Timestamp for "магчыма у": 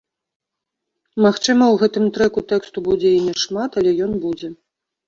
1.25-1.79